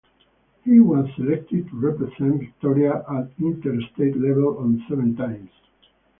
[0.65, 5.51] He was selected to represent Victoria at interstate level on seven times.